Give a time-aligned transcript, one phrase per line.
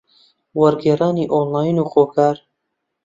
[0.59, 2.37] وەرگێڕانی ئۆنلاین و خۆکار